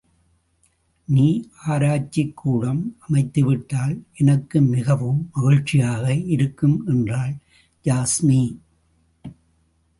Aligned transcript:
நீ 1.07 1.25
ஆராய்ச்சிக்கூடம் 1.67 2.81
அமைத்துவிட்டால் 3.07 3.93
எனக்கு 4.13 4.61
மிகவும் 4.61 5.21
மகிழ்ச்சியாக 5.33 6.15
இருக்கும் 6.15 6.87
என்றாள் 6.87 7.33
யாஸ்மி. 7.85 8.41